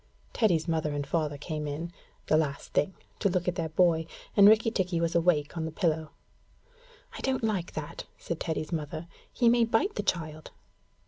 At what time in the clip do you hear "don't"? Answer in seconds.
7.21-7.43